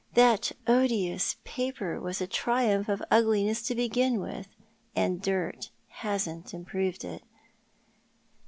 "That 0.15 0.51
odious 0.65 1.35
paper 1.43 1.99
was 2.01 2.21
a 2.21 2.25
triumph 2.25 2.89
of 2.89 3.03
ugliness 3.11 3.61
to 3.67 3.75
begin 3.75 4.19
with, 4.19 4.47
and 4.95 5.21
dirt 5.21 5.69
hasn't 5.89 6.55
improved 6.55 7.05
it." 7.05 7.21